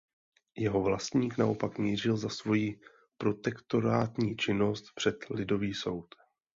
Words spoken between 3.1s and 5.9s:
protektorátní činnost před lidový